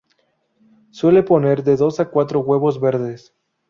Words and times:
Suele 0.89 1.21
poner 1.21 1.61
de 1.63 1.75
dos 1.75 1.99
a 1.99 2.09
cuatro 2.09 2.39
huevos 2.39 2.81
verdes. 2.81 3.35